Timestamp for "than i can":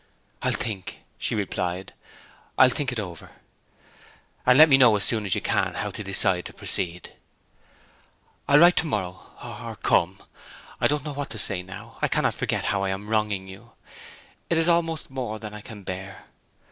15.37-15.83